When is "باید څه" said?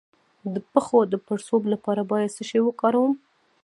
2.11-2.43